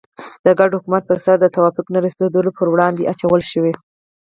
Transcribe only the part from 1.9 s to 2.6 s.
نه رسېدلو